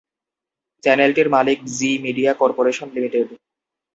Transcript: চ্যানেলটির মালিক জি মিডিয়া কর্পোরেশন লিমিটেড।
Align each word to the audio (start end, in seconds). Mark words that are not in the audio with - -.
চ্যানেলটির 0.83 1.27
মালিক 1.29 1.59
জি 1.77 1.89
মিডিয়া 2.05 2.31
কর্পোরেশন 2.33 2.87
লিমিটেড। 2.95 3.27